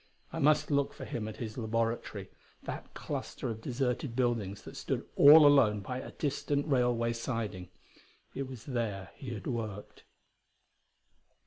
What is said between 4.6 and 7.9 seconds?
that stood all alone by a distant railway siding;